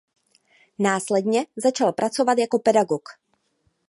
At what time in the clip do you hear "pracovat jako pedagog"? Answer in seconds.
1.93-3.09